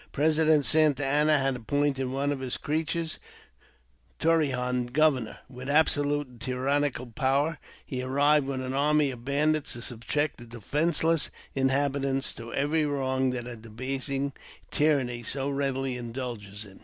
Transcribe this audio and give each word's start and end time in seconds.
President 0.11 0.65
Santa 0.65 1.05
Anna 1.05 1.37
had 1.37 1.55
appointed 1.55 2.07
one 2.07 2.31
of 2.31 2.39
his 2.39 2.57
creatures, 2.57 3.19
Torre 4.17 4.41
j 4.45 4.51
on, 4.51 4.87
governor, 4.87 5.41
with 5.47 5.69
absolute 5.69 6.25
and 6.25 6.41
tyrannical 6.41 7.05
power; 7.05 7.59
he 7.85 8.01
arrived 8.01 8.47
with 8.47 8.61
an 8.61 8.73
army 8.73 9.11
of 9.11 9.23
bandits 9.23 9.73
to 9.73 9.81
subject 9.83 10.37
the 10.37 10.47
defenceless 10.47 11.29
inhabitants 11.53 12.33
to 12.33 12.51
every 12.51 12.83
wrong 12.83 13.29
that 13.29 13.45
a 13.45 13.55
debasing 13.55 14.33
tyranny 14.71 15.21
so 15.21 15.51
readily 15.51 15.95
indulges 15.97 16.65
in. 16.65 16.79